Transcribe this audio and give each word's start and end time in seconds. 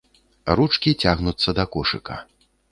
Ручкі 0.59 0.93
цягнуцца 1.05 1.57
да 1.61 1.69
кошыка. 1.79 2.21